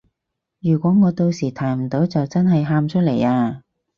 [0.61, 3.61] 如果我到時彈唔到就真係喊出嚟啊